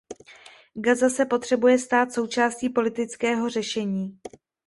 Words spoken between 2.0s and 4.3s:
součástí politického řešení.